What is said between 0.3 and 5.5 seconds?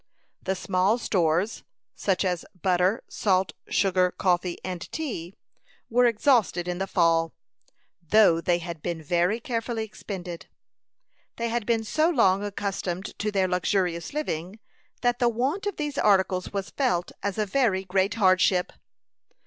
The small stores, such as butter, salt, sugar, coffee, and tea,